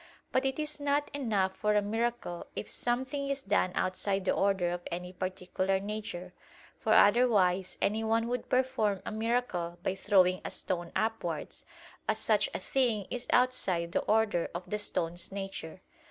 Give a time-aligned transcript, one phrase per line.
[0.31, 4.71] But it is not enough for a miracle if something is done outside the order
[4.71, 6.33] of any particular nature;
[6.79, 11.63] for otherwise anyone would perform a miracle by throwing a stone upwards,
[12.09, 15.83] as such a thing is outside the order of the stone's nature.